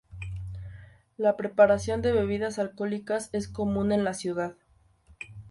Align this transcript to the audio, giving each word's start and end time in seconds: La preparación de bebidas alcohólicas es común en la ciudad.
La 1.15 1.37
preparación 1.37 2.01
de 2.01 2.11
bebidas 2.11 2.57
alcohólicas 2.57 3.29
es 3.33 3.47
común 3.47 3.91
en 3.91 4.03
la 4.03 4.15
ciudad. 4.15 4.55